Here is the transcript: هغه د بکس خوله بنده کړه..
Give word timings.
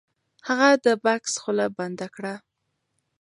هغه 0.47 0.69
د 0.85 0.87
بکس 1.03 1.33
خوله 1.41 1.65
بنده 1.77 2.07
کړه.. 2.15 2.35